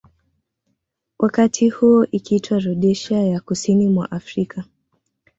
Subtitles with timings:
[1.19, 4.63] Wakati huo ikiitwa Rhodesia ya kusini mwa Afrika